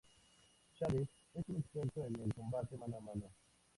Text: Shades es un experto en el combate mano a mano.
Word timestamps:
Shades 0.79 1.09
es 1.35 1.47
un 1.47 1.57
experto 1.57 2.03
en 2.07 2.15
el 2.19 2.33
combate 2.33 2.75
mano 2.75 2.97
a 2.97 3.01
mano. 3.01 3.29